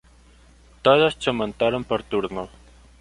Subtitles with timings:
[0.81, 2.49] Todos se montaron por turnos.